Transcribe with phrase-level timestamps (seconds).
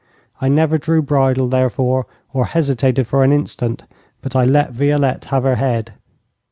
[0.41, 3.83] I never drew bridle, therefore, or hesitated for an instant,
[4.23, 5.93] but I let Violette have her head.